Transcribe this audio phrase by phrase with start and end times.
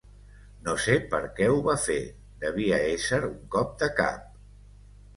[0.67, 1.99] No sé per què ho va fer,
[2.47, 4.29] devia ésser un cop de cap.